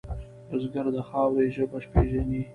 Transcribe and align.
بزګر 0.49 0.85
د 0.95 0.97
خاورې 1.07 1.45
ژبه 1.55 1.79
پېژني 1.91 2.41